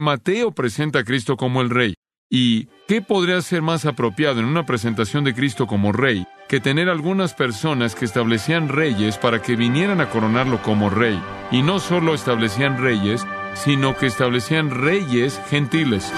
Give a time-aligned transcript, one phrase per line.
[0.00, 1.94] Mateo presenta a Cristo como el Rey.
[2.30, 6.88] ¿Y qué podría ser más apropiado en una presentación de Cristo como Rey que tener
[6.88, 11.20] algunas personas que establecían reyes para que vinieran a coronarlo como Rey?
[11.50, 16.12] Y no solo establecían reyes, sino que establecían reyes gentiles.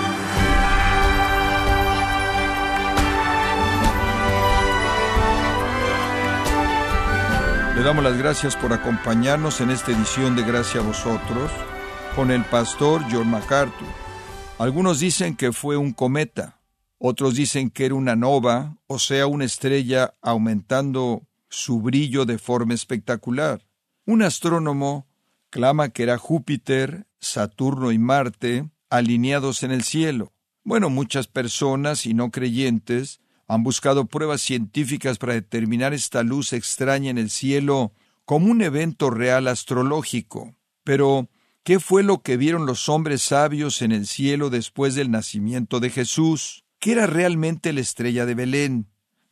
[7.75, 11.51] Le damos las gracias por acompañarnos en esta edición de Gracia a vosotros
[12.15, 13.89] con el pastor John MacArthur.
[14.59, 16.61] Algunos dicen que fue un cometa,
[16.99, 22.75] otros dicen que era una nova, o sea, una estrella aumentando su brillo de forma
[22.75, 23.67] espectacular.
[24.05, 25.07] Un astrónomo
[25.49, 30.33] clama que era Júpiter, Saturno y Marte alineados en el cielo.
[30.63, 37.11] Bueno, muchas personas y no creyentes han buscado pruebas científicas para determinar esta luz extraña
[37.11, 37.95] en el cielo
[38.27, 40.55] como un evento real astrológico.
[40.85, 41.30] Pero,
[41.63, 45.91] ¿qué fue lo que vieron los hombres sabios en el cielo después del nacimiento de
[45.91, 46.65] Jesús?
[46.79, 48.87] ¿Qué era realmente la estrella de Belén?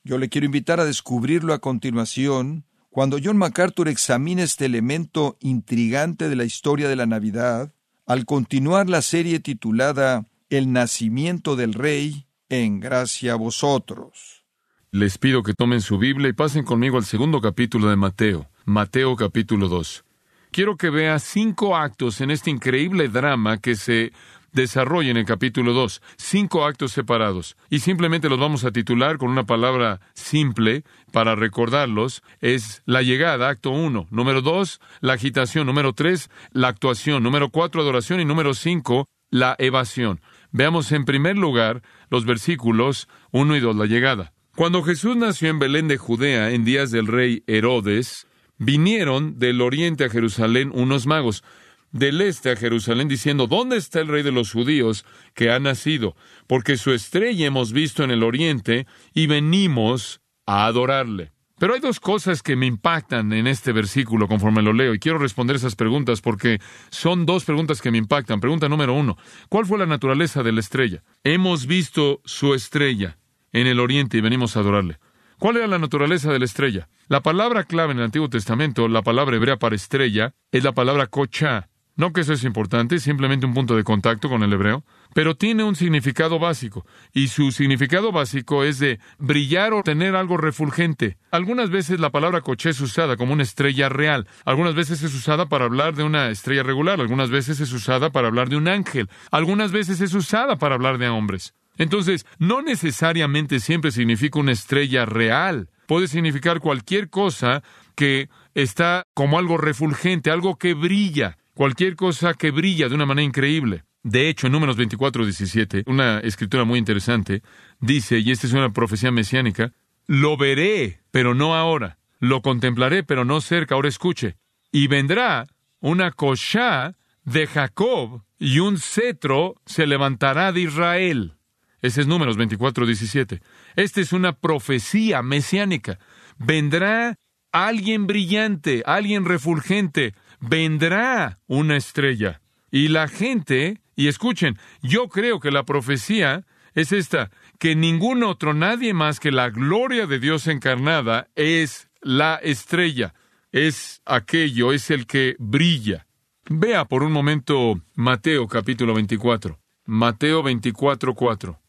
[0.04, 6.28] Yo le quiero invitar a descubrirlo a continuación, cuando John MacArthur examina este elemento intrigante
[6.28, 7.72] de la historia de la Navidad,
[8.06, 14.44] al continuar la serie titulada El nacimiento del Rey, en gracia a vosotros.
[14.90, 19.16] Les pido que tomen su Biblia y pasen conmigo al segundo capítulo de Mateo, Mateo
[19.16, 20.04] capítulo 2.
[20.50, 24.12] Quiero que vea cinco actos en este increíble drama que se
[24.52, 29.30] desarrolla en el capítulo 2, cinco actos separados, y simplemente los vamos a titular con
[29.30, 35.92] una palabra simple para recordarlos, es la llegada, acto 1, número 2, la agitación, número
[35.92, 38.20] 3, la actuación, número 4, adoración.
[38.20, 40.20] Y número 5, la evasión.
[40.50, 44.32] Veamos en primer lugar los versículos 1 y 2, la llegada.
[44.56, 48.27] Cuando Jesús nació en Belén de Judea en días del rey Herodes,
[48.58, 51.42] vinieron del oriente a Jerusalén unos magos,
[51.90, 56.16] del este a Jerusalén, diciendo, ¿dónde está el rey de los judíos que ha nacido?
[56.46, 61.32] Porque su estrella hemos visto en el oriente y venimos a adorarle.
[61.58, 65.18] Pero hay dos cosas que me impactan en este versículo conforme lo leo y quiero
[65.18, 66.60] responder esas preguntas porque
[66.90, 68.38] son dos preguntas que me impactan.
[68.38, 69.16] Pregunta número uno,
[69.48, 71.02] ¿cuál fue la naturaleza de la estrella?
[71.24, 73.18] Hemos visto su estrella
[73.52, 74.98] en el oriente y venimos a adorarle.
[75.38, 76.88] ¿Cuál era la naturaleza de la estrella?
[77.06, 81.06] La palabra clave en el Antiguo Testamento, la palabra hebrea para estrella, es la palabra
[81.06, 81.68] kochá.
[81.94, 84.84] No que eso es importante, simplemente un punto de contacto con el hebreo,
[85.14, 90.36] pero tiene un significado básico, y su significado básico es de brillar o tener algo
[90.36, 91.18] refulgente.
[91.30, 95.46] Algunas veces la palabra coche es usada como una estrella real, algunas veces es usada
[95.46, 99.08] para hablar de una estrella regular, algunas veces es usada para hablar de un ángel,
[99.30, 101.54] algunas veces es usada para hablar de hombres.
[101.78, 107.62] Entonces, no necesariamente siempre significa una estrella real, puede significar cualquier cosa
[107.94, 113.26] que está como algo refulgente, algo que brilla cualquier cosa que brilla de una manera
[113.26, 113.82] increíble.
[114.04, 117.42] De hecho, en Números 24, 17, una escritura muy interesante,
[117.80, 119.72] dice, y esta es una profecía mesiánica,
[120.06, 124.36] lo veré, pero no ahora, lo contemplaré, pero no cerca, ahora escuche,
[124.70, 125.48] y vendrá
[125.80, 131.37] una cochá de Jacob y un cetro se levantará de Israel.
[131.80, 133.40] Ese es Números 24, 17.
[133.76, 135.98] Esta es una profecía mesiánica.
[136.38, 137.16] Vendrá
[137.52, 142.40] alguien brillante, alguien refulgente, vendrá una estrella.
[142.70, 146.44] Y la gente, y escuchen, yo creo que la profecía
[146.74, 152.36] es esta, que ningún otro, nadie más que la gloria de Dios encarnada es la
[152.36, 153.14] estrella,
[153.52, 156.06] es aquello, es el que brilla.
[156.50, 159.58] Vea por un momento Mateo capítulo 24.
[159.86, 161.60] Mateo 24, 4.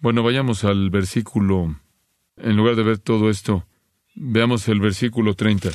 [0.00, 1.74] Bueno, vayamos al versículo,
[2.36, 3.66] en lugar de ver todo esto,
[4.14, 5.70] veamos el versículo 30.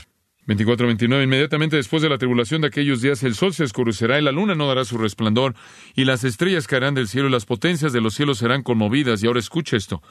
[0.48, 1.24] 24-29.
[1.24, 4.56] Inmediatamente después de la tribulación de aquellos días, el sol se oscurecerá y la luna
[4.56, 5.56] no dará su resplandor,
[5.96, 9.24] y las estrellas caerán del cielo y las potencias de los cielos serán conmovidas.
[9.24, 10.02] Y ahora escuche esto.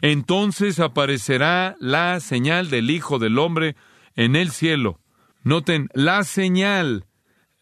[0.00, 3.76] Entonces aparecerá la señal del Hijo del Hombre
[4.14, 5.00] en el cielo.
[5.42, 7.06] Noten, la señal.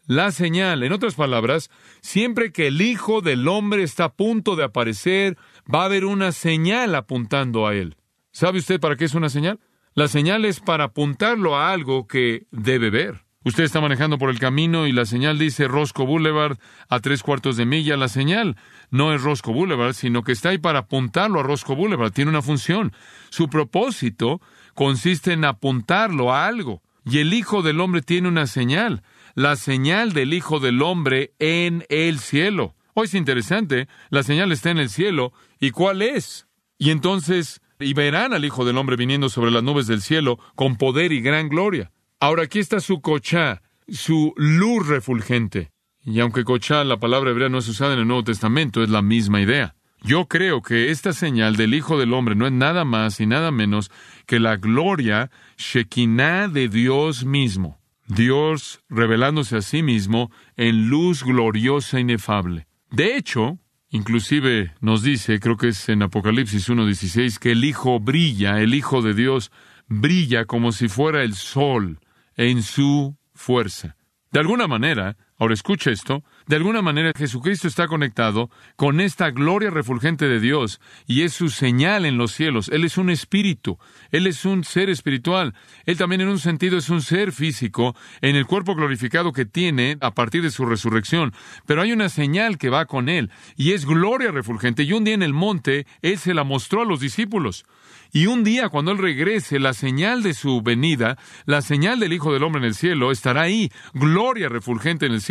[0.07, 0.83] La señal.
[0.83, 1.69] En otras palabras,
[2.01, 5.37] siempre que el Hijo del Hombre está a punto de aparecer,
[5.73, 7.95] va a haber una señal apuntando a él.
[8.31, 9.59] ¿Sabe usted para qué es una señal?
[9.93, 13.25] La señal es para apuntarlo a algo que debe ver.
[13.43, 16.57] Usted está manejando por el camino y la señal dice Roscoe Boulevard
[16.89, 17.97] a tres cuartos de milla.
[17.97, 18.55] La señal
[18.91, 22.11] no es Roscoe Boulevard, sino que está ahí para apuntarlo a Roscoe Boulevard.
[22.11, 22.93] Tiene una función.
[23.29, 24.41] Su propósito
[24.75, 26.83] consiste en apuntarlo a algo.
[27.03, 29.01] Y el Hijo del Hombre tiene una señal.
[29.33, 32.75] La señal del Hijo del Hombre en el cielo.
[32.93, 33.87] Hoy es interesante.
[34.09, 35.33] La señal está en el cielo.
[35.59, 36.47] ¿Y cuál es?
[36.77, 40.75] Y entonces y verán al Hijo del Hombre viniendo sobre las nubes del cielo con
[40.75, 41.91] poder y gran gloria.
[42.19, 45.71] Ahora aquí está su cochá, su luz refulgente.
[46.03, 49.01] Y aunque kochá, la palabra hebrea no es usada en el Nuevo Testamento, es la
[49.01, 49.75] misma idea.
[50.03, 53.51] Yo creo que esta señal del Hijo del Hombre no es nada más y nada
[53.51, 53.91] menos
[54.25, 57.79] que la gloria Shekinah de Dios mismo.
[58.07, 62.67] Dios revelándose a sí mismo en luz gloriosa e inefable.
[62.91, 63.57] De hecho,
[63.89, 69.01] inclusive nos dice, creo que es en Apocalipsis 1.16, que el Hijo brilla, el Hijo
[69.01, 69.49] de Dios
[69.87, 71.99] brilla como si fuera el sol
[72.35, 73.95] en su fuerza.
[74.31, 79.71] De alguna manera, ahora escucha esto, de alguna manera Jesucristo está conectado con esta gloria
[79.71, 82.69] refulgente de Dios y es su señal en los cielos.
[82.69, 83.79] Él es un espíritu,
[84.11, 85.55] Él es un ser espiritual,
[85.87, 89.97] Él también en un sentido es un ser físico en el cuerpo glorificado que tiene
[89.99, 91.33] a partir de su resurrección.
[91.65, 94.83] Pero hay una señal que va con Él y es gloria refulgente.
[94.83, 97.65] Y un día en el monte Él se la mostró a los discípulos.
[98.13, 102.33] Y un día, cuando Él regrese, la señal de su venida, la señal del Hijo
[102.33, 105.30] del Hombre en el cielo, estará ahí, gloria refulgente en el cielo.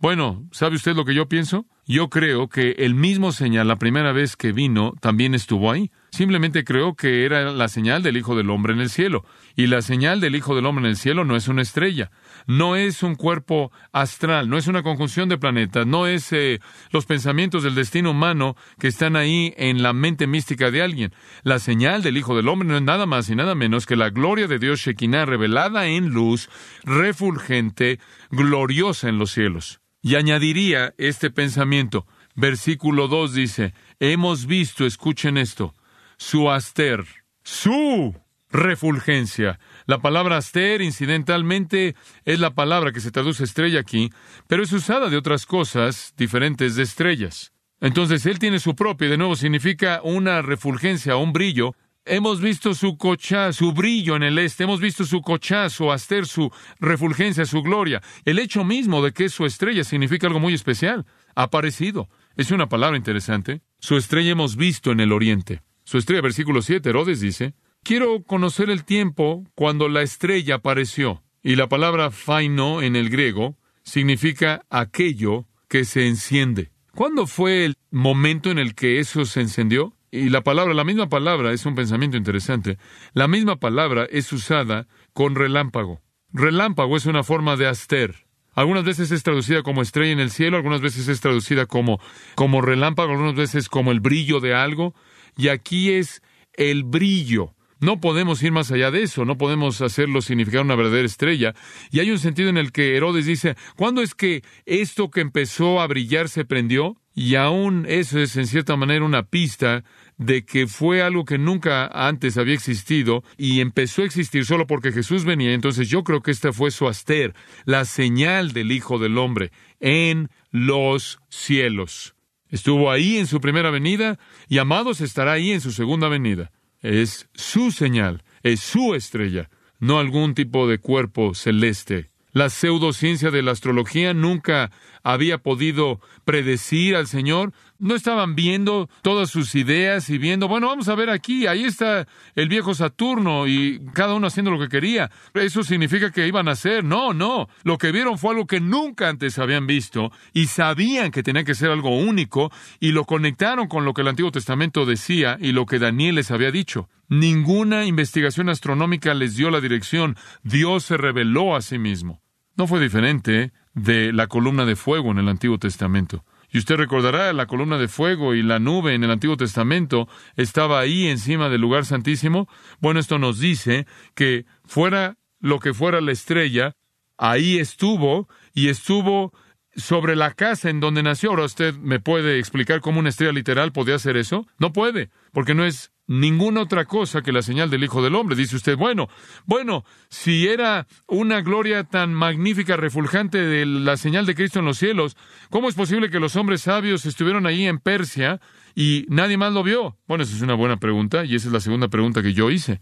[0.00, 1.66] Bueno, ¿sabe usted lo que yo pienso?
[1.86, 5.90] Yo creo que el mismo señal la primera vez que vino también estuvo ahí.
[6.10, 9.24] Simplemente creo que era la señal del Hijo del Hombre en el cielo.
[9.56, 12.10] Y la señal del Hijo del Hombre en el cielo no es una estrella,
[12.46, 16.60] no es un cuerpo astral, no es una conjunción de planetas, no es eh,
[16.90, 21.12] los pensamientos del destino humano que están ahí en la mente mística de alguien.
[21.42, 24.10] La señal del Hijo del Hombre no es nada más y nada menos que la
[24.10, 26.48] gloria de Dios Shekinah revelada en luz,
[26.84, 28.00] refulgente,
[28.30, 29.80] gloriosa en los cielos.
[30.00, 32.06] Y añadiría este pensamiento.
[32.34, 35.74] Versículo 2 dice, hemos visto, escuchen esto,
[36.18, 37.06] su aster,
[37.42, 38.14] su
[38.50, 39.58] refulgencia.
[39.86, 41.94] La palabra aster, incidentalmente,
[42.24, 44.10] es la palabra que se traduce estrella aquí,
[44.46, 47.52] pero es usada de otras cosas diferentes de estrellas.
[47.80, 51.74] Entonces, él tiene su propio, y de nuevo significa una refulgencia, un brillo,
[52.10, 56.24] Hemos visto su cochá, su brillo en el este, hemos visto su cochá, su aster,
[56.26, 56.50] su
[56.80, 58.00] refulgencia, su gloria.
[58.24, 61.04] El hecho mismo de que es su estrella significa algo muy especial.
[61.34, 62.08] Ha aparecido.
[62.34, 63.60] Es una palabra interesante.
[63.78, 65.60] Su estrella hemos visto en el oriente.
[65.88, 71.22] Su estrella, versículo 7, Herodes dice, quiero conocer el tiempo cuando la estrella apareció.
[71.42, 76.72] Y la palabra faino en el griego significa aquello que se enciende.
[76.94, 79.94] ¿Cuándo fue el momento en el que eso se encendió?
[80.10, 82.76] Y la palabra, la misma palabra, es un pensamiento interesante.
[83.14, 86.02] La misma palabra es usada con relámpago.
[86.34, 88.28] Relámpago es una forma de aster.
[88.58, 92.00] Algunas veces es traducida como estrella en el cielo, algunas veces es traducida como,
[92.34, 94.94] como relámpago, algunas veces como el brillo de algo.
[95.38, 96.20] Y aquí es
[96.52, 97.54] el brillo.
[97.80, 101.54] No podemos ir más allá de eso, no podemos hacerlo significar una verdadera estrella.
[101.92, 105.80] Y hay un sentido en el que Herodes dice, ¿cuándo es que esto que empezó
[105.80, 107.00] a brillar se prendió?
[107.14, 109.84] Y aún eso es en cierta manera una pista
[110.16, 114.90] de que fue algo que nunca antes había existido y empezó a existir solo porque
[114.90, 115.52] Jesús venía.
[115.52, 120.30] Entonces yo creo que esta fue su aster, la señal del Hijo del Hombre en
[120.50, 122.17] los cielos.
[122.50, 124.18] Estuvo ahí en su primera venida
[124.48, 126.50] y amados estará ahí en su segunda venida.
[126.80, 132.10] Es su señal, es su estrella, no algún tipo de cuerpo celeste.
[132.32, 134.70] La pseudociencia de la astrología nunca
[135.08, 137.54] había podido predecir al Señor.
[137.78, 142.06] No estaban viendo todas sus ideas y viendo, bueno, vamos a ver aquí, ahí está
[142.34, 145.10] el viejo Saturno y cada uno haciendo lo que quería.
[145.32, 146.84] Eso significa que iban a hacer.
[146.84, 147.48] No, no.
[147.62, 151.54] Lo que vieron fue algo que nunca antes habían visto y sabían que tenía que
[151.54, 155.64] ser algo único y lo conectaron con lo que el Antiguo Testamento decía y lo
[155.64, 156.90] que Daniel les había dicho.
[157.08, 160.16] Ninguna investigación astronómica les dio la dirección.
[160.42, 162.20] Dios se reveló a sí mismo.
[162.58, 166.24] No fue diferente de la columna de fuego en el Antiguo Testamento.
[166.50, 170.80] Y usted recordará la columna de fuego y la nube en el Antiguo Testamento estaba
[170.80, 172.48] ahí encima del lugar santísimo.
[172.80, 176.74] Bueno, esto nos dice que fuera lo que fuera la estrella,
[177.18, 179.32] ahí estuvo y estuvo
[179.76, 181.30] sobre la casa en donde nació.
[181.30, 184.46] Ahora usted me puede explicar cómo una estrella literal podía hacer eso.
[184.58, 188.34] No puede, porque no es ninguna otra cosa que la señal del Hijo del Hombre.
[188.34, 189.08] Dice usted, bueno,
[189.46, 194.78] bueno, si era una gloria tan magnífica, refulgante de la señal de Cristo en los
[194.78, 195.16] cielos,
[195.50, 198.40] ¿cómo es posible que los hombres sabios estuvieron ahí en Persia
[198.74, 199.96] y nadie más lo vio?
[200.08, 202.80] Bueno, esa es una buena pregunta y esa es la segunda pregunta que yo hice.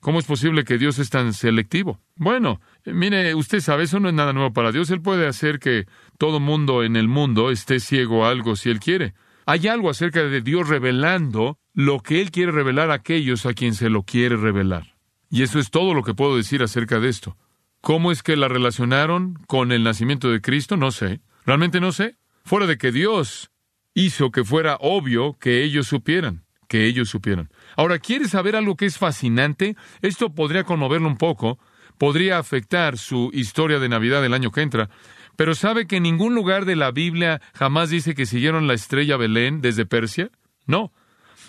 [0.00, 2.00] ¿Cómo es posible que Dios es tan selectivo?
[2.14, 4.90] Bueno, mire, usted sabe, eso no es nada nuevo para Dios.
[4.90, 5.86] Él puede hacer que
[6.18, 9.14] todo mundo en el mundo esté ciego a algo si Él quiere.
[9.50, 13.72] Hay algo acerca de Dios revelando lo que Él quiere revelar a aquellos a quien
[13.72, 14.94] se lo quiere revelar.
[15.30, 17.34] Y eso es todo lo que puedo decir acerca de esto.
[17.80, 20.76] ¿Cómo es que la relacionaron con el nacimiento de Cristo?
[20.76, 21.22] No sé.
[21.46, 22.18] Realmente no sé.
[22.44, 23.50] Fuera de que Dios
[23.94, 27.48] hizo que fuera obvio que ellos supieran, que ellos supieran.
[27.74, 29.76] Ahora, ¿quiere saber algo que es fascinante?
[30.02, 31.58] Esto podría conmoverlo un poco,
[31.96, 34.90] podría afectar su historia de Navidad del año que entra,
[35.38, 39.16] Pero ¿sabe que en ningún lugar de la Biblia jamás dice que siguieron la estrella
[39.16, 40.32] Belén desde Persia?
[40.66, 40.92] No.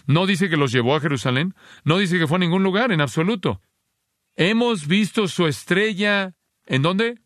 [0.06, 1.56] No dice que los llevó a Jerusalén.
[1.86, 3.64] No dice que fue a ningún lugar en absoluto.
[4.36, 6.36] Hemos visto su estrella.
[6.68, 7.18] ¿En dónde?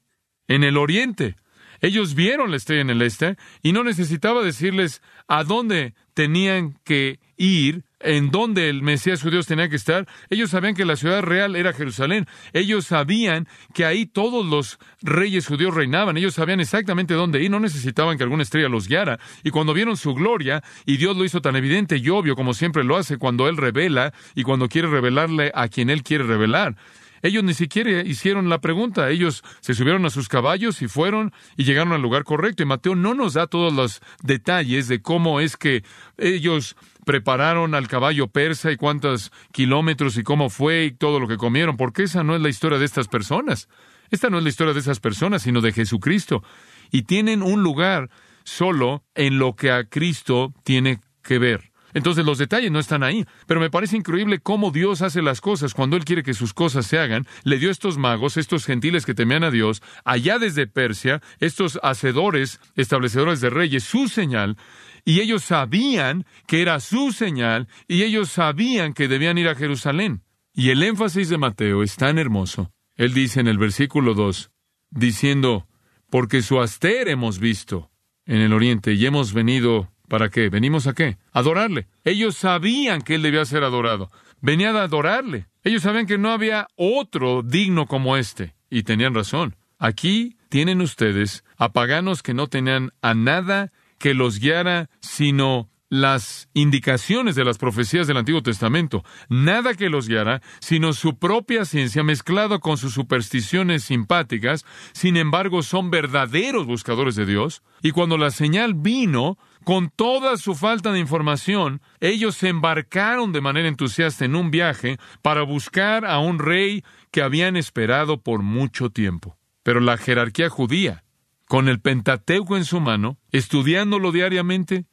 [0.47, 1.35] En el oriente.
[1.81, 7.19] Ellos vieron la estrella en el este y no necesitaba decirles a dónde tenían que
[7.35, 10.07] ir, en dónde el Mesías judío tenía que estar.
[10.29, 12.27] Ellos sabían que la ciudad real era Jerusalén.
[12.53, 16.17] Ellos sabían que ahí todos los reyes judíos reinaban.
[16.17, 17.51] Ellos sabían exactamente dónde ir.
[17.51, 19.19] No necesitaban que alguna estrella los guiara.
[19.43, 22.83] Y cuando vieron su gloria, y Dios lo hizo tan evidente y obvio como siempre
[22.83, 26.75] lo hace cuando Él revela y cuando quiere revelarle a quien Él quiere revelar.
[27.23, 31.63] Ellos ni siquiera hicieron la pregunta, ellos se subieron a sus caballos y fueron y
[31.63, 32.63] llegaron al lugar correcto.
[32.63, 35.83] Y Mateo no nos da todos los detalles de cómo es que
[36.17, 36.75] ellos
[37.05, 41.77] prepararon al caballo persa y cuántos kilómetros y cómo fue y todo lo que comieron,
[41.77, 43.69] porque esa no es la historia de estas personas.
[44.11, 46.43] Esta no es la historia de esas personas, sino de Jesucristo.
[46.91, 48.09] Y tienen un lugar
[48.43, 51.72] solo en lo que a Cristo tiene que ver.
[51.93, 55.73] Entonces los detalles no están ahí, pero me parece increíble cómo Dios hace las cosas
[55.73, 57.27] cuando Él quiere que sus cosas se hagan.
[57.43, 62.59] Le dio estos magos, estos gentiles que temían a Dios, allá desde Persia, estos hacedores,
[62.75, 64.57] establecedores de reyes, su señal,
[65.05, 70.23] y ellos sabían que era su señal, y ellos sabían que debían ir a Jerusalén.
[70.53, 72.71] Y el énfasis de Mateo es tan hermoso.
[72.95, 74.51] Él dice en el versículo 2,
[74.91, 75.67] diciendo,
[76.09, 77.89] porque su aster hemos visto
[78.25, 80.49] en el oriente y hemos venido ¿Para qué?
[80.49, 81.17] ¿Venimos a qué?
[81.31, 81.87] Adorarle.
[82.03, 84.09] Ellos sabían que Él debía ser adorado.
[84.41, 85.47] Venían a adorarle.
[85.63, 88.55] Ellos sabían que no había otro digno como este.
[88.69, 89.55] Y tenían razón.
[89.79, 96.49] Aquí tienen ustedes a paganos que no tenían a nada que los guiara, sino las
[96.55, 102.01] indicaciones de las profecías del Antiguo Testamento, nada que los guiara, sino su propia ciencia
[102.01, 108.31] mezclada con sus supersticiones simpáticas, sin embargo son verdaderos buscadores de Dios, y cuando la
[108.31, 114.35] señal vino, con toda su falta de información, ellos se embarcaron de manera entusiasta en
[114.35, 119.37] un viaje para buscar a un rey que habían esperado por mucho tiempo.
[119.63, 121.03] Pero la jerarquía judía,
[121.47, 124.85] con el Pentateuco en su mano, estudiándolo diariamente,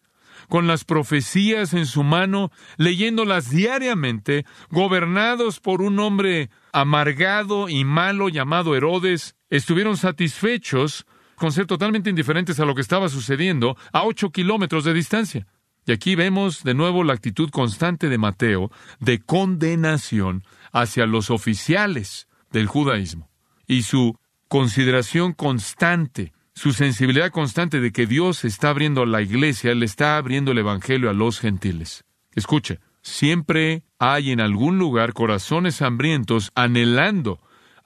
[0.49, 8.29] con las profecías en su mano, leyéndolas diariamente, gobernados por un hombre amargado y malo
[8.29, 11.07] llamado Herodes, estuvieron satisfechos
[11.41, 15.47] con ser totalmente indiferentes a lo que estaba sucediendo a ocho kilómetros de distancia.
[15.87, 22.29] Y aquí vemos de nuevo la actitud constante de Mateo de condenación hacia los oficiales
[22.53, 23.31] del judaísmo
[23.67, 24.19] y su
[24.49, 30.53] consideración constante su sensibilidad constante de que Dios está abriendo la iglesia, le está abriendo
[30.53, 32.05] el Evangelio a los gentiles.
[32.35, 37.41] Escuche, siempre hay en algún lugar corazones hambrientos anhelando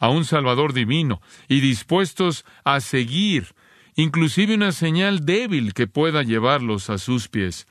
[0.04, 3.54] a un Salvador divino y dispuestos a seguir
[3.96, 7.66] inclusive una señal débil que pueda llevarlos a sus pies.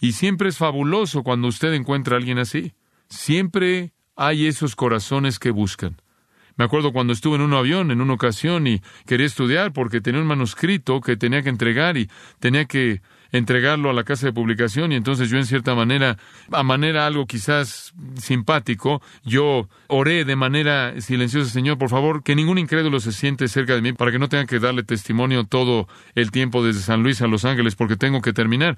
[0.00, 2.72] Y siempre es fabuloso cuando usted encuentra a alguien así.
[3.10, 6.00] Siempre hay esos corazones que buscan.
[6.56, 10.22] Me acuerdo cuando estuve en un avión en una ocasión y quería estudiar porque tenía
[10.22, 12.08] un manuscrito que tenía que entregar y
[12.40, 13.02] tenía que
[13.36, 16.16] entregarlo a la casa de publicación y entonces yo en cierta manera,
[16.50, 22.58] a manera algo quizás simpático, yo oré de manera silenciosa, Señor, por favor, que ningún
[22.58, 26.30] incrédulo se siente cerca de mí para que no tenga que darle testimonio todo el
[26.30, 28.76] tiempo desde San Luis a Los Ángeles porque tengo que terminar.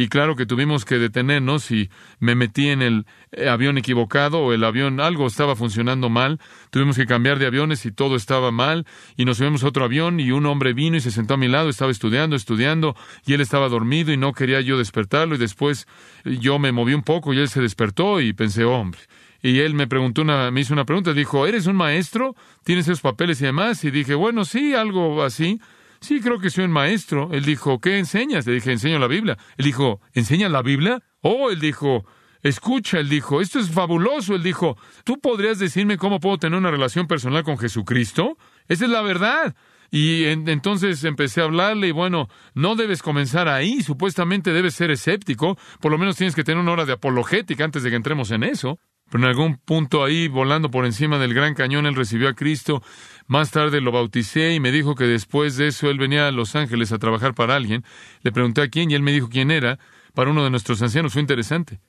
[0.00, 1.90] Y claro que tuvimos que detenernos y
[2.20, 6.38] me metí en el eh, avión equivocado o el avión, algo estaba funcionando mal.
[6.70, 8.86] Tuvimos que cambiar de aviones y todo estaba mal.
[9.16, 11.48] Y nos subimos a otro avión y un hombre vino y se sentó a mi
[11.48, 12.94] lado, estaba estudiando, estudiando
[13.26, 15.34] y él estaba dormido y no quería yo despertarlo.
[15.34, 15.88] Y después
[16.24, 19.00] eh, yo me moví un poco y él se despertó y pensé, hombre.
[19.42, 22.36] Y él me preguntó una, me hizo una pregunta, dijo, ¿eres un maestro?
[22.62, 23.82] ¿Tienes esos papeles y demás?
[23.82, 25.58] Y dije, bueno, sí, algo así.
[26.00, 27.30] Sí, creo que soy un maestro.
[27.32, 28.46] Él dijo, ¿qué enseñas?
[28.46, 29.36] Le dije, enseño la Biblia.
[29.56, 31.02] Él dijo, ¿enseña la Biblia?
[31.20, 32.04] Oh, él dijo,
[32.42, 34.34] escucha, él dijo, esto es fabuloso.
[34.34, 38.38] Él dijo, ¿tú podrías decirme cómo puedo tener una relación personal con Jesucristo?
[38.68, 39.56] Esa es la verdad.
[39.90, 45.58] Y entonces empecé a hablarle y bueno, no debes comenzar ahí, supuestamente debes ser escéptico,
[45.80, 48.42] por lo menos tienes que tener una hora de apologética antes de que entremos en
[48.42, 48.78] eso.
[49.10, 52.82] Pero en algún punto ahí, volando por encima del gran cañón, él recibió a Cristo.
[53.26, 56.54] Más tarde lo bauticé y me dijo que después de eso él venía a Los
[56.56, 57.84] Ángeles a trabajar para alguien.
[58.22, 59.78] Le pregunté a quién y él me dijo quién era.
[60.14, 61.80] Para uno de nuestros ancianos fue interesante.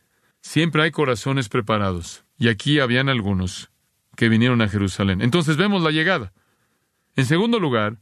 [0.42, 2.24] Siempre hay corazones preparados.
[2.38, 3.70] Y aquí habían algunos
[4.16, 5.22] que vinieron a Jerusalén.
[5.22, 6.32] Entonces vemos la llegada.
[7.16, 7.98] En segundo lugar,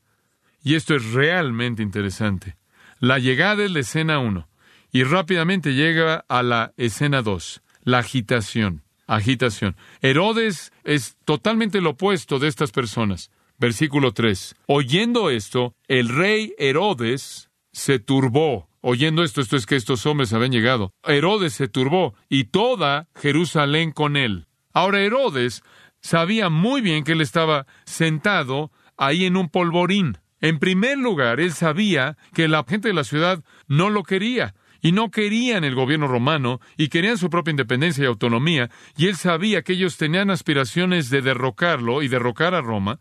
[0.64, 2.56] y esto es realmente interesante,
[3.00, 4.48] la llegada es la escena 1
[4.92, 9.76] y rápidamente llega a la escena 2, la agitación agitación.
[10.02, 13.32] Herodes es totalmente lo opuesto de estas personas.
[13.58, 14.56] Versículo 3.
[14.68, 18.70] Oyendo esto, el rey Herodes se turbó.
[18.82, 20.94] Oyendo esto, esto es que estos hombres habían llegado.
[21.04, 24.46] Herodes se turbó y toda Jerusalén con él.
[24.74, 25.64] Ahora Herodes
[26.02, 30.20] sabía muy bien que él estaba sentado ahí en un polvorín.
[30.40, 34.92] En primer lugar, él sabía que la gente de la ciudad no lo quería y
[34.92, 39.62] no querían el gobierno romano y querían su propia independencia y autonomía, y él sabía
[39.62, 43.00] que ellos tenían aspiraciones de derrocarlo y derrocar a Roma,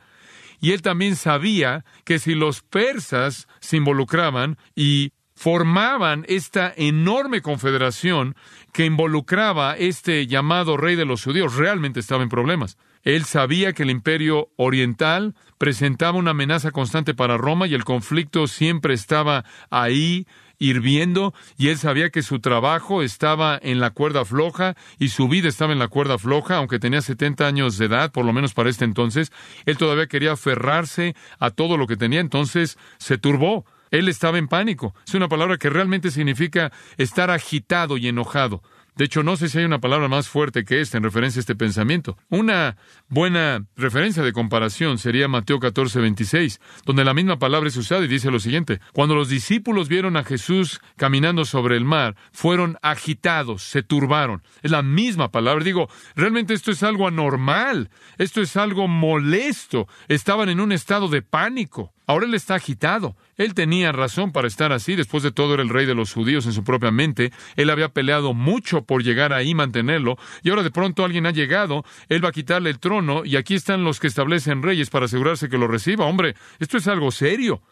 [0.61, 8.35] y él también sabía que si los persas se involucraban y formaban esta enorme confederación
[8.73, 12.79] que involucraba este llamado rey de los judíos, realmente estaba en problemas.
[13.03, 18.49] Él sabía que el imperio oriental presentaba una amenaza constante para Roma y el conflicto
[18.49, 20.27] siempre estaba ahí
[20.59, 25.49] hirviendo y él sabía que su trabajo estaba en la cuerda floja y su vida
[25.49, 28.71] estaba en la cuerda floja, aunque tenía 70 años de edad, por lo menos para
[28.71, 29.33] este entonces,
[29.65, 33.65] él todavía quería aferrarse a todo lo que tenía, entonces se turbó.
[33.93, 34.95] Él estaba en pánico.
[35.07, 38.63] Es una palabra que realmente significa estar agitado y enojado.
[38.97, 41.41] De hecho, no sé si hay una palabra más fuerte que esta en referencia a
[41.41, 42.17] este pensamiento.
[42.31, 48.05] Una buena referencia de comparación sería Mateo 14, 26, donde la misma palabra es usada
[48.05, 48.81] y dice lo siguiente.
[48.95, 54.43] Cuando los discípulos vieron a Jesús caminando sobre el mar, fueron agitados, se turbaron.
[54.63, 55.63] Es la misma palabra.
[55.63, 57.91] Digo, realmente esto es algo anormal.
[58.17, 59.89] Esto es algo molesto.
[60.09, 61.93] Estaban en un estado de pánico.
[62.07, 63.17] Ahora él está agitado.
[63.37, 64.95] Él tenía razón para estar así.
[64.95, 67.33] Después de todo, era el rey de los judíos en su propia mente.
[67.57, 70.17] Él había peleado mucho por llegar ahí y mantenerlo.
[70.43, 71.85] Y ahora de pronto alguien ha llegado.
[72.09, 73.25] Él va a quitarle el trono.
[73.25, 76.07] Y aquí están los que establecen reyes para asegurarse que lo reciba.
[76.07, 77.63] Hombre, esto es algo serio.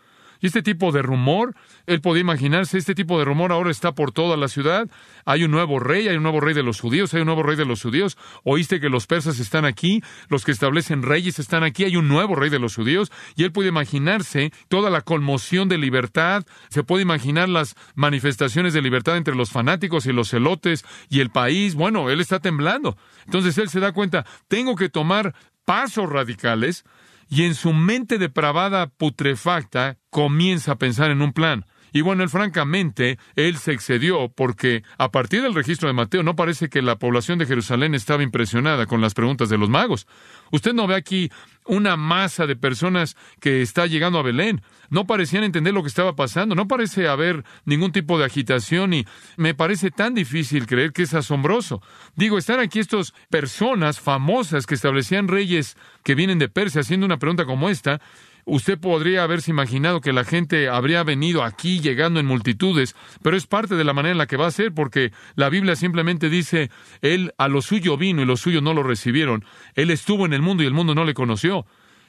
[0.45, 1.55] Este tipo de rumor,
[1.87, 4.91] él podía imaginarse, este tipo de rumor ahora está por toda la ciudad.
[5.25, 7.57] Hay un nuevo rey, hay un nuevo rey de los judíos, hay un nuevo rey
[7.57, 8.19] de los judíos.
[8.43, 12.35] Oíste que los persas están aquí, los que establecen reyes están aquí, hay un nuevo
[12.35, 13.11] rey de los judíos.
[13.37, 18.83] Y él puede imaginarse toda la conmoción de libertad, se puede imaginar las manifestaciones de
[18.83, 21.75] libertad entre los fanáticos y los celotes y el país.
[21.75, 22.99] Bueno, él está temblando.
[23.25, 26.85] Entonces él se da cuenta, tengo que tomar pasos radicales
[27.29, 31.67] y en su mente depravada putrefacta comienza a pensar en un plan.
[31.95, 36.35] Y bueno, él francamente, él se excedió porque a partir del registro de Mateo no
[36.35, 40.09] parece que la población de Jerusalén estaba impresionada con las preguntas de los magos.
[40.51, 41.31] Usted no ve aquí
[41.67, 44.61] una masa de personas que está llegando a Belén.
[44.91, 49.07] No parecían entender lo que estaba pasando, no parece haber ningún tipo de agitación y
[49.37, 51.81] me parece tan difícil creer que es asombroso.
[52.17, 57.19] Digo, están aquí estas personas famosas que establecían reyes que vienen de Persia haciendo una
[57.19, 58.01] pregunta como esta
[58.47, 63.47] Usted podría haberse imaginado que la gente habría venido aquí llegando en multitudes, pero es
[63.47, 66.71] parte de la manera en la que va a ser, porque la Biblia simplemente dice,
[67.01, 69.45] Él a lo suyo vino y los suyos no lo recibieron.
[69.75, 71.67] Él estuvo en el mundo y el mundo no le conoció.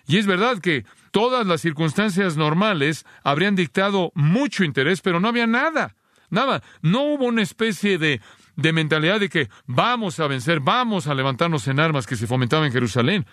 [0.08, 5.48] Y es verdad que todas las circunstancias normales habrían dictado mucho interés, pero no había
[5.48, 5.96] nada.
[6.30, 6.62] Nada.
[6.82, 8.20] No hubo una especie de,
[8.56, 12.66] de mentalidad de que vamos a vencer, vamos a levantarnos en armas que se fomentaba
[12.66, 13.26] en Jerusalén.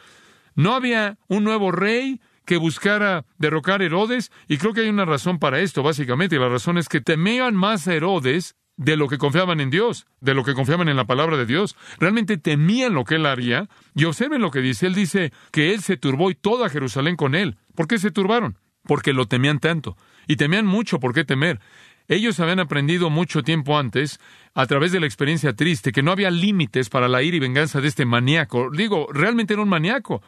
[0.54, 5.04] No había un nuevo rey, que buscara derrocar a Herodes, y creo que hay una
[5.04, 9.08] razón para esto, básicamente, y la razón es que temían más a Herodes de lo
[9.08, 11.76] que confiaban en Dios, de lo que confiaban en la palabra de Dios.
[11.98, 14.86] Realmente temían lo que él haría, y observen lo que dice.
[14.86, 17.56] Él dice que él se turbó y toda Jerusalén con él.
[17.74, 18.58] ¿Por qué se turbaron?
[18.84, 19.96] Porque lo temían tanto.
[20.26, 21.60] Y temían mucho por qué temer.
[22.08, 24.18] Ellos habían aprendido mucho tiempo antes,
[24.54, 27.80] a través de la experiencia triste, que no había límites para la ira y venganza
[27.80, 28.70] de este maníaco.
[28.70, 30.22] Digo, realmente era un maníaco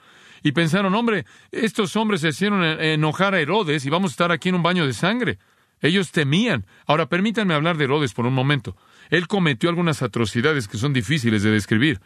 [0.45, 4.51] y pensaron, hombre, estos hombres se hicieron enojar a Herodes y vamos a estar aquí
[4.51, 5.39] en un baño de sangre.
[5.81, 6.67] Ellos temían.
[6.87, 8.77] Ahora, permítanme hablar de Herodes por un momento.
[9.09, 12.01] Él cometió algunas atrocidades que son difíciles de describir.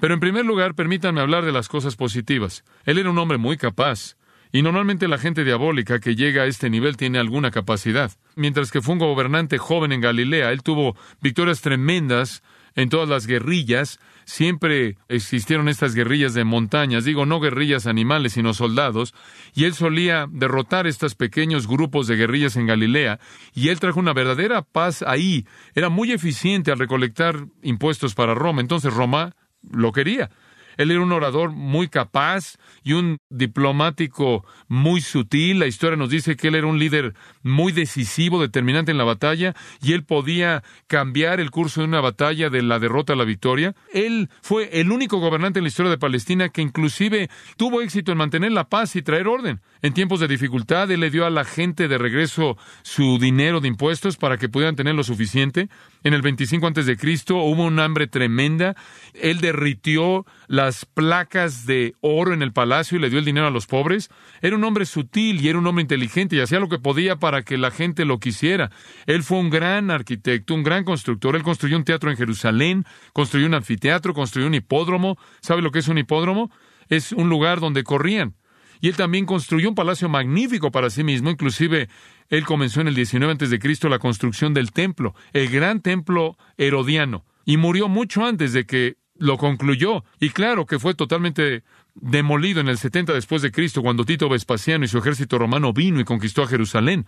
[0.00, 2.64] Pero en primer lugar, permítanme hablar de las cosas positivas.
[2.84, 4.16] Él era un hombre muy capaz.
[4.52, 8.12] Y normalmente la gente diabólica que llega a este nivel tiene alguna capacidad.
[8.36, 12.44] Mientras que fue un gobernante joven en Galilea, él tuvo victorias tremendas
[12.76, 18.54] en todas las guerrillas, siempre existieron estas guerrillas de montañas, digo no guerrillas animales, sino
[18.54, 19.14] soldados,
[19.54, 23.20] y él solía derrotar estos pequeños grupos de guerrillas en Galilea,
[23.54, 25.46] y él trajo una verdadera paz ahí.
[25.74, 29.34] Era muy eficiente al recolectar impuestos para Roma, entonces Roma
[29.70, 30.30] lo quería.
[30.76, 35.58] Él era un orador muy capaz y un diplomático muy sutil.
[35.58, 39.54] La historia nos dice que él era un líder muy decisivo, determinante en la batalla,
[39.82, 43.74] y él podía cambiar el curso de una batalla de la derrota a la victoria.
[43.92, 48.18] Él fue el único gobernante en la historia de Palestina que inclusive tuvo éxito en
[48.18, 49.60] mantener la paz y traer orden.
[49.82, 53.68] En tiempos de dificultad, él le dio a la gente de regreso su dinero de
[53.68, 55.68] impuestos para que pudieran tener lo suficiente.
[56.02, 58.74] En el 25 antes de Cristo hubo un hambre tremenda.
[59.14, 63.46] Él derritió la las placas de oro en el palacio y le dio el dinero
[63.46, 64.08] a los pobres.
[64.40, 67.42] Era un hombre sutil y era un hombre inteligente y hacía lo que podía para
[67.42, 68.70] que la gente lo quisiera.
[69.04, 71.36] Él fue un gran arquitecto, un gran constructor.
[71.36, 75.18] Él construyó un teatro en Jerusalén, construyó un anfiteatro, construyó un hipódromo.
[75.42, 76.50] ¿Sabe lo que es un hipódromo?
[76.88, 78.34] Es un lugar donde corrían.
[78.80, 81.88] Y él también construyó un palacio magnífico para sí mismo, inclusive
[82.30, 86.36] él comenzó en el 19 antes de Cristo la construcción del templo, el gran templo
[86.56, 90.04] herodiano, y murió mucho antes de que lo concluyó.
[90.20, 91.62] Y claro que fue totalmente
[91.94, 96.00] demolido en el 70 después de Cristo, cuando Tito Vespasiano y su ejército romano vino
[96.00, 97.06] y conquistó a Jerusalén.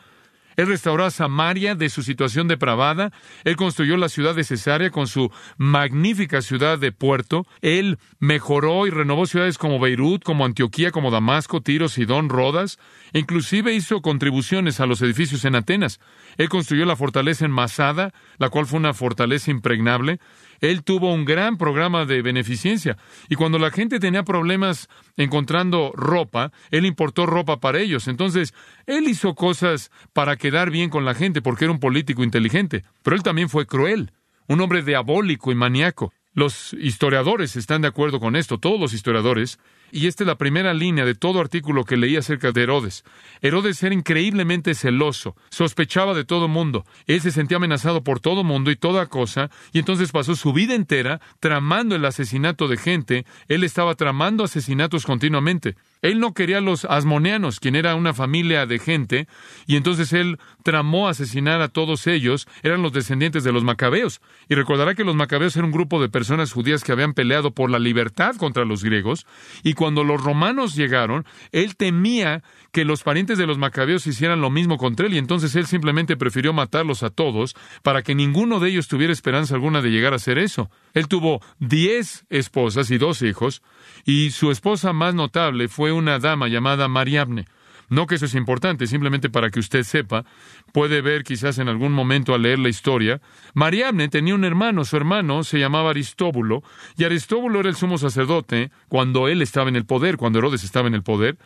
[0.56, 3.12] Él restauró a Samaria de su situación depravada.
[3.44, 7.46] Él construyó la ciudad de Cesarea con su magnífica ciudad de puerto.
[7.60, 12.78] Él mejoró y renovó ciudades como Beirut, como Antioquía, como Damasco, Tiro, Sidón, Rodas.
[13.12, 16.00] inclusive hizo contribuciones a los edificios en Atenas.
[16.38, 20.20] Él construyó la fortaleza en Masada, la cual fue una fortaleza impregnable.
[20.60, 22.96] Él tuvo un gran programa de beneficencia.
[23.28, 28.08] Y cuando la gente tenía problemas encontrando ropa, él importó ropa para ellos.
[28.08, 28.54] Entonces,
[28.86, 32.84] él hizo cosas para quedar bien con la gente porque era un político inteligente.
[33.02, 34.12] Pero él también fue cruel,
[34.46, 36.12] un hombre diabólico y maníaco.
[36.32, 39.58] Los historiadores están de acuerdo con esto, todos los historiadores,
[39.92, 43.04] y esta es la primera línea de todo artículo que leí acerca de Herodes.
[43.40, 48.70] Herodes era increíblemente celoso, sospechaba de todo mundo, él se sentía amenazado por todo mundo
[48.70, 53.64] y toda cosa, y entonces pasó su vida entera tramando el asesinato de gente, él
[53.64, 55.76] estaba tramando asesinatos continuamente.
[56.06, 59.26] Él no quería a los asmoneanos, quien era una familia de gente,
[59.66, 64.20] y entonces él tramó asesinar a todos ellos, eran los descendientes de los macabeos.
[64.48, 67.70] Y recordará que los macabeos eran un grupo de personas judías que habían peleado por
[67.70, 69.26] la libertad contra los griegos,
[69.64, 74.50] y cuando los romanos llegaron, él temía que los parientes de los macabeos hicieran lo
[74.50, 78.70] mismo contra él, y entonces él simplemente prefirió matarlos a todos para que ninguno de
[78.70, 80.70] ellos tuviera esperanza alguna de llegar a hacer eso.
[80.94, 83.62] Él tuvo diez esposas y dos hijos,
[84.04, 87.46] y su esposa más notable fue una dama llamada Mariamne.
[87.88, 90.24] No que eso es importante, simplemente para que usted sepa,
[90.72, 93.20] puede ver quizás en algún momento al leer la historia.
[93.54, 96.62] Mariamne tenía un hermano, su hermano se llamaba Aristóbulo,
[96.96, 100.88] y Aristóbulo era el sumo sacerdote cuando él estaba en el poder, cuando Herodes estaba
[100.88, 101.38] en el poder,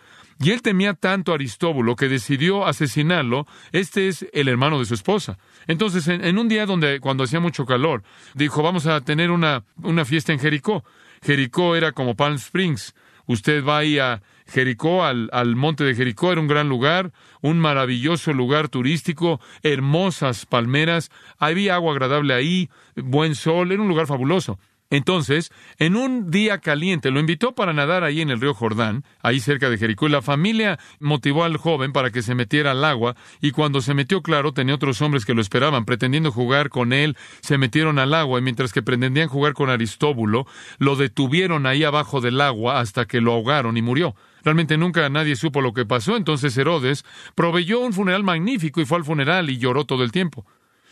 [0.43, 3.47] y él temía tanto a Aristóbulo que decidió asesinarlo.
[3.73, 5.37] Este es el hermano de su esposa.
[5.67, 8.03] Entonces, en, un día donde, cuando hacía mucho calor,
[8.35, 10.83] dijo, vamos a tener una, una fiesta en Jericó.
[11.23, 12.95] Jericó era como Palm Springs.
[13.27, 17.59] Usted va ahí a Jericó, al, al, monte de Jericó, era un gran lugar, un
[17.59, 24.59] maravilloso lugar turístico, hermosas palmeras, había agua agradable ahí, buen sol, era un lugar fabuloso.
[24.93, 29.39] Entonces, en un día caliente, lo invitó para nadar ahí en el río Jordán, ahí
[29.39, 33.15] cerca de Jericó, y la familia motivó al joven para que se metiera al agua,
[33.41, 37.17] y cuando se metió, claro, tenía otros hombres que lo esperaban, pretendiendo jugar con él,
[37.41, 40.47] se metieron al agua, y mientras que pretendían jugar con Aristóbulo,
[40.79, 44.17] lo detuvieron ahí abajo del agua hasta que lo ahogaron y murió.
[44.44, 48.98] Realmente nunca nadie supo lo que pasó, entonces Herodes proveyó un funeral magnífico y fue
[48.98, 50.46] al funeral y lloró todo el tiempo.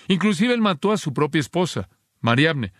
[0.08, 1.88] Inclusive él mató a su propia esposa,
[2.20, 2.72] Mariamne.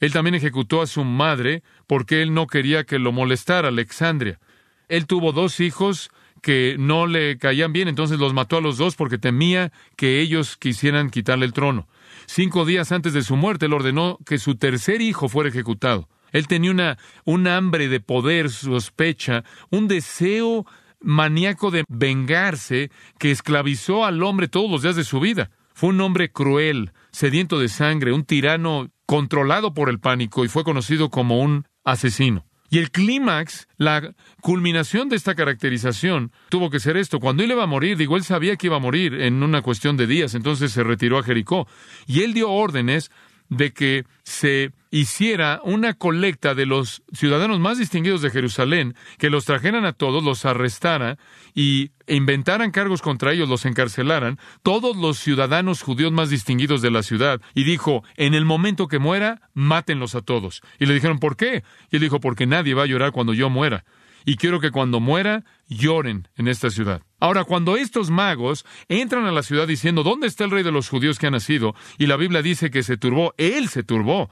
[0.00, 4.40] Él también ejecutó a su madre porque él no quería que lo molestara, Alexandria.
[4.88, 6.10] Él tuvo dos hijos
[6.42, 10.56] que no le caían bien, entonces los mató a los dos porque temía que ellos
[10.56, 11.88] quisieran quitarle el trono.
[12.26, 16.08] Cinco días antes de su muerte, él ordenó que su tercer hijo fuera ejecutado.
[16.32, 20.66] Él tenía una, un hambre de poder, sospecha, un deseo
[21.00, 25.50] maníaco de vengarse que esclavizó al hombre todos los días de su vida.
[25.74, 30.64] Fue un hombre cruel, sediento de sangre, un tirano controlado por el pánico y fue
[30.64, 32.46] conocido como un asesino.
[32.72, 37.20] Y el clímax, la culminación de esta caracterización, tuvo que ser esto.
[37.20, 39.98] Cuando él iba a morir, digo, él sabía que iba a morir en una cuestión
[39.98, 41.68] de días, entonces se retiró a Jericó.
[42.06, 43.10] Y él dio órdenes
[43.52, 49.44] de que se hiciera una colecta de los ciudadanos más distinguidos de Jerusalén, que los
[49.44, 51.18] trajeran a todos, los arrestara
[51.54, 57.02] y inventaran cargos contra ellos, los encarcelaran, todos los ciudadanos judíos más distinguidos de la
[57.02, 60.62] ciudad, y dijo, en el momento que muera, mátenlos a todos.
[60.78, 61.62] Y le dijeron, ¿por qué?
[61.90, 63.84] Y él dijo, porque nadie va a llorar cuando yo muera
[64.24, 67.02] y quiero que cuando muera lloren en esta ciudad.
[67.20, 70.88] Ahora, cuando estos magos entran a la ciudad diciendo, ¿dónde está el rey de los
[70.88, 71.74] judíos que ha nacido?
[71.98, 74.30] Y la Biblia dice que se turbó, él se turbó.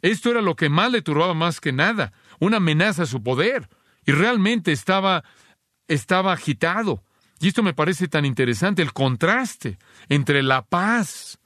[0.00, 3.68] Esto era lo que más le turbaba más que nada, una amenaza a su poder.
[4.04, 5.24] Y realmente estaba,
[5.86, 7.04] estaba agitado.
[7.40, 9.78] Y esto me parece tan interesante, el contraste
[10.08, 11.38] entre la paz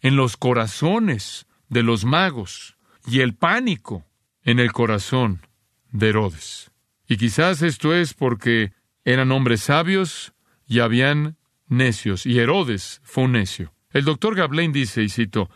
[0.00, 4.04] en los corazones de los magos y el pánico
[4.44, 5.46] en el corazón
[5.90, 6.71] de Herodes.
[7.12, 8.72] Y quizás esto es porque
[9.04, 10.32] eran hombres sabios
[10.66, 11.36] y habían
[11.68, 13.74] necios, y Herodes fue un necio.
[13.90, 15.50] El doctor Gablain dice, y cito,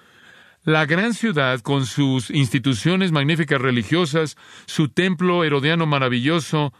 [0.64, 6.74] La gran ciudad, con sus instituciones magníficas religiosas, su templo herodiano maravilloso,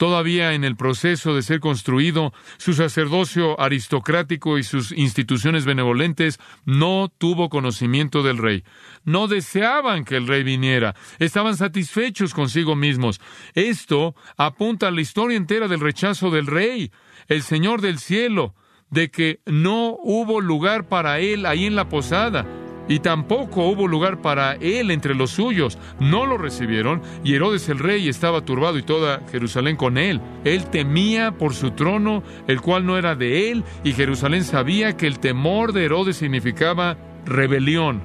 [0.00, 7.12] todavía en el proceso de ser construido, su sacerdocio aristocrático y sus instituciones benevolentes, no
[7.18, 8.64] tuvo conocimiento del rey.
[9.04, 13.20] No deseaban que el rey viniera, estaban satisfechos consigo mismos.
[13.52, 16.90] Esto apunta a la historia entera del rechazo del rey,
[17.28, 18.54] el Señor del cielo,
[18.88, 22.46] de que no hubo lugar para él ahí en la posada
[22.88, 25.78] y tampoco hubo lugar para él entre los suyos.
[25.98, 30.20] No lo recibieron y Herodes el rey estaba turbado y toda Jerusalén con él.
[30.44, 35.06] Él temía por su trono, el cual no era de él, y Jerusalén sabía que
[35.06, 38.02] el temor de Herodes significaba rebelión.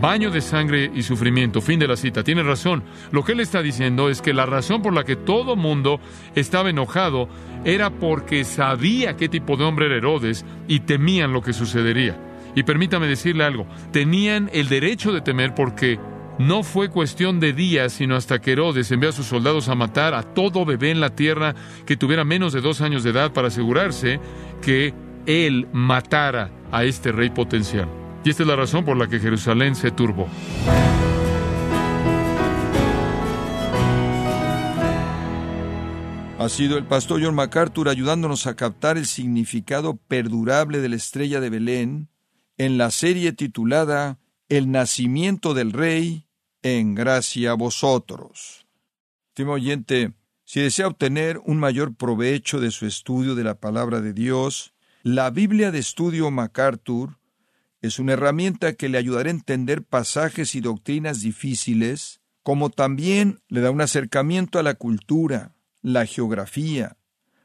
[0.00, 1.60] Baño de sangre y sufrimiento.
[1.60, 2.22] Fin de la cita.
[2.22, 2.82] Tiene razón.
[3.10, 6.00] Lo que él está diciendo es que la razón por la que todo mundo
[6.34, 7.28] estaba enojado
[7.64, 12.31] era porque sabía qué tipo de hombre era Herodes y temían lo que sucedería.
[12.54, 15.98] Y permítame decirle algo, tenían el derecho de temer porque
[16.38, 20.14] no fue cuestión de días, sino hasta que Herodes envió a sus soldados a matar
[20.14, 21.54] a todo bebé en la tierra
[21.86, 24.20] que tuviera menos de dos años de edad para asegurarse
[24.60, 24.94] que
[25.26, 27.88] él matara a este rey potencial.
[28.24, 30.28] Y esta es la razón por la que Jerusalén se turbó.
[36.38, 41.40] Ha sido el pastor John MacArthur ayudándonos a captar el significado perdurable de la estrella
[41.40, 42.08] de Belén
[42.64, 46.28] en la serie titulada El nacimiento del Rey,
[46.62, 48.68] en gracia a vosotros.
[49.30, 50.12] Estimado oyente,
[50.44, 55.30] si desea obtener un mayor provecho de su estudio de la palabra de Dios, la
[55.30, 57.18] Biblia de Estudio MacArthur
[57.80, 63.60] es una herramienta que le ayudará a entender pasajes y doctrinas difíciles, como también le
[63.60, 66.96] da un acercamiento a la cultura, la geografía,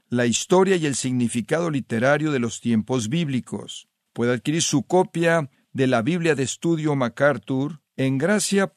[0.10, 3.88] la historia y el significado literario de los tiempos bíblicos.
[4.18, 8.74] Puede adquirir su copia de la Biblia de Estudio MacArthur en gracia.org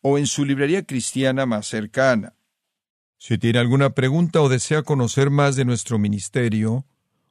[0.00, 2.38] o en su librería cristiana más cercana.
[3.18, 6.86] Si tiene alguna pregunta o desea conocer más de nuestro ministerio,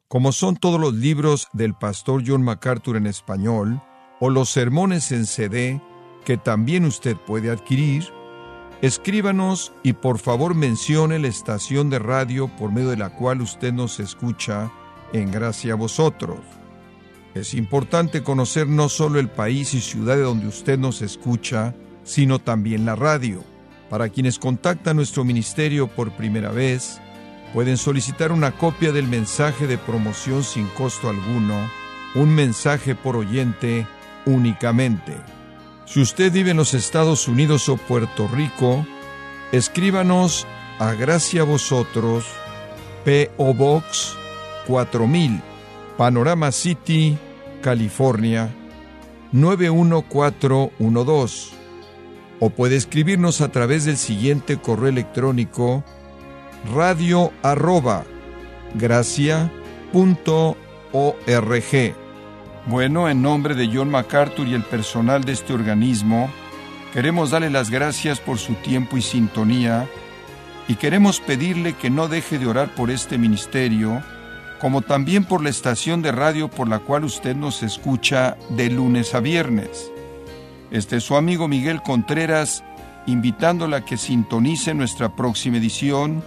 [0.08, 3.82] como son todos los libros del pastor John MacArthur en español,
[4.20, 5.82] o los sermones en CD,
[6.26, 8.06] que también usted puede adquirir,
[8.84, 13.74] escríbanos y por favor mencione la estación de radio por medio de la cual usted
[13.74, 14.72] nos escucha
[15.14, 16.40] en gracia a vosotros.
[17.34, 22.40] Es importante conocer no solo el país y ciudad de donde usted nos escucha, sino
[22.40, 23.44] también la radio.
[23.90, 27.00] Para quienes contactan nuestro ministerio por primera vez,
[27.54, 31.70] pueden solicitar una copia del mensaje de promoción sin costo alguno,
[32.16, 33.86] un mensaje por oyente
[34.26, 35.14] únicamente.
[35.86, 38.86] Si usted vive en los Estados Unidos o Puerto Rico,
[39.52, 40.46] escríbanos
[40.80, 42.26] a Gracia Vosotros,
[43.06, 43.54] P.O.
[43.54, 44.18] Box
[44.68, 45.42] 4000,
[45.98, 47.18] Panorama City,
[47.62, 48.50] California,
[49.32, 51.56] 91412.
[52.40, 55.84] O puede escribirnos a través del siguiente correo electrónico
[56.74, 58.06] radio arroba
[62.68, 66.30] Bueno, en nombre de John MacArthur y el personal de este organismo,
[66.94, 69.88] queremos darle las gracias por su tiempo y sintonía
[70.68, 74.04] y queremos pedirle que no deje de orar por este ministerio
[74.60, 79.14] como también por la estación de radio por la cual usted nos escucha de lunes
[79.14, 79.92] a viernes.
[80.72, 82.64] Este es su amigo Miguel Contreras,
[83.06, 86.24] invitándola a que sintonice nuestra próxima edición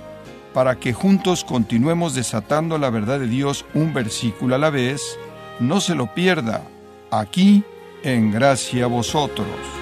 [0.55, 5.19] para que juntos continuemos desatando la verdad de Dios un versículo a la vez.
[5.61, 6.65] No se lo pierda,
[7.11, 7.65] aquí
[8.03, 9.80] en Gracia a Vosotros.